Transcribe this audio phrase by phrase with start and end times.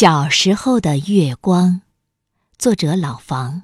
[0.00, 1.80] 小时候的月光，
[2.56, 3.62] 作者老房。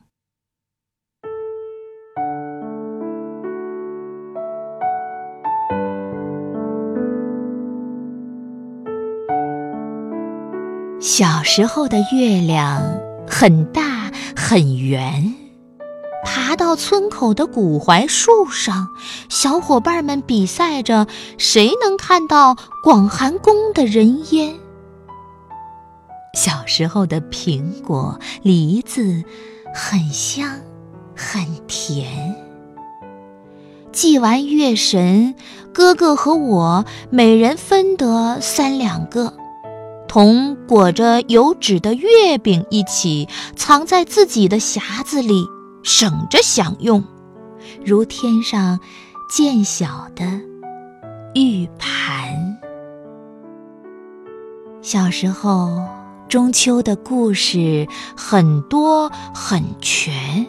[11.00, 12.82] 小时候的月亮
[13.28, 15.32] 很大很圆，
[16.24, 18.88] 爬到村口的古槐树上，
[19.28, 21.06] 小伙伴们比赛着
[21.38, 24.63] 谁能看到广寒宫的人烟。
[26.34, 29.22] 小时候的苹果、梨子
[29.72, 30.60] 很香，
[31.16, 32.34] 很甜。
[33.92, 35.36] 祭完月神，
[35.72, 39.34] 哥哥和我每人分得三两个，
[40.08, 45.46] 同裹着油纸的月饼一起藏在自己的匣子里，
[45.84, 47.04] 省着享用，
[47.84, 48.80] 如天上
[49.30, 50.24] 渐小的
[51.34, 52.58] 玉盘。
[54.82, 55.70] 小时候。
[56.34, 60.48] 中秋的故事很多很全，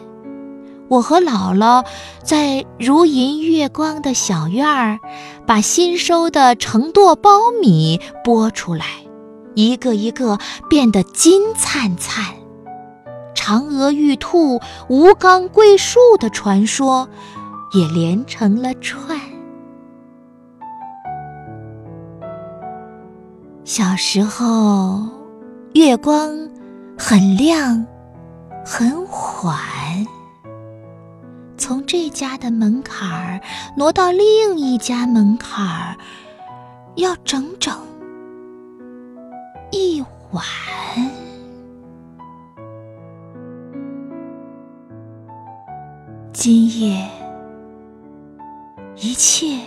[0.88, 1.86] 我和姥姥
[2.24, 4.98] 在如银月光的小院儿，
[5.46, 8.84] 把新收的成垛苞米剥出来，
[9.54, 12.34] 一个一个变得金灿灿。
[13.36, 17.08] 嫦娥玉兔、吴刚桂树的传说
[17.72, 19.20] 也连成了串。
[23.62, 25.15] 小时候。
[25.76, 26.34] 月光
[26.96, 27.84] 很亮，
[28.64, 29.54] 很缓。
[31.58, 33.38] 从这家的门槛儿
[33.76, 35.94] 挪到另一家门槛儿，
[36.94, 37.74] 要整整
[39.70, 40.42] 一晚。
[46.32, 47.06] 今夜，
[48.96, 49.60] 一切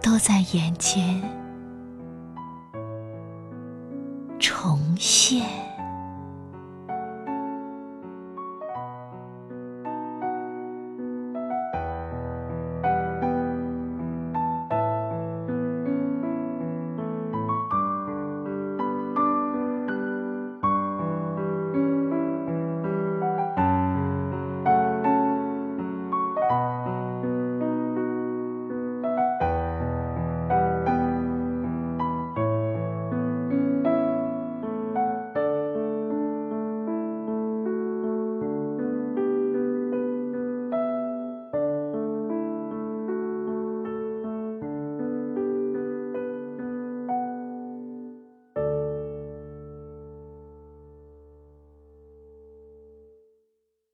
[0.00, 1.35] 都在眼前。
[4.98, 5.65] 谢。